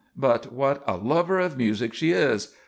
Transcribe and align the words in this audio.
But 0.17 0.51
what 0.51 0.81
a 0.87 0.97
lover 0.97 1.37
of 1.39 1.57
music 1.57 1.93
she 1.93 2.09
is! 2.11 2.55